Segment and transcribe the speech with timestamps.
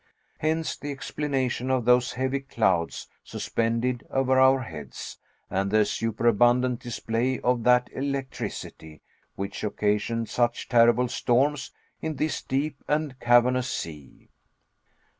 [0.39, 7.39] Hence the explanation of those heavy clouds suspended over our heads, and the superabundant display
[7.41, 9.03] of that electricity
[9.35, 11.69] which occasioned such terrible storms
[12.01, 14.31] in this deep and cavernous sea.